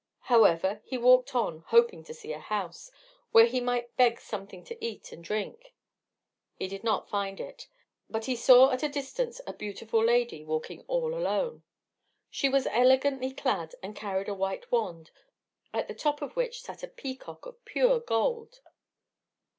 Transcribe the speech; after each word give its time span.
However, 0.33 0.81
he 0.83 0.97
walked 0.97 1.35
on, 1.35 1.59
hoping 1.67 2.03
to 2.05 2.13
see 2.15 2.33
a 2.33 2.39
house, 2.39 2.89
where 3.31 3.45
he 3.45 3.61
might 3.61 3.95
beg 3.97 4.19
something 4.19 4.63
to 4.63 4.83
eat 4.83 5.11
and 5.11 5.23
drink. 5.23 5.75
He 6.55 6.67
did 6.67 6.83
not 6.83 7.07
find 7.07 7.39
it; 7.39 7.67
but 8.09 8.25
he 8.25 8.35
saw 8.35 8.71
at 8.71 8.81
a 8.81 8.89
distance 8.89 9.41
a 9.45 9.53
beautiful 9.53 10.03
lady, 10.03 10.43
walking 10.43 10.83
all 10.87 11.13
alone. 11.13 11.61
She 12.31 12.49
was 12.49 12.65
elegantly 12.71 13.31
clad, 13.31 13.75
and 13.83 13.95
carried 13.95 14.27
a 14.27 14.33
white 14.33 14.71
wand, 14.71 15.11
at 15.71 15.87
the 15.87 15.93
top 15.93 16.23
of 16.23 16.35
which 16.35 16.63
sat 16.63 16.81
a 16.81 16.87
peacock 16.87 17.45
of 17.45 17.63
pure 17.63 17.99
gold. 17.99 18.61